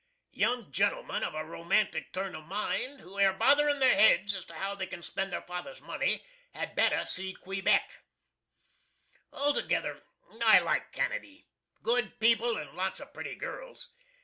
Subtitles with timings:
[0.33, 4.55] Young gentlemen of a romantic turn of mind, who air botherin' their heads as to
[4.55, 8.01] how they can spend their father's money, had better see Quebeck.
[9.31, 10.01] Altogether
[10.43, 11.45] I like Canady.
[11.83, 13.89] Good people and lots of pretty girls.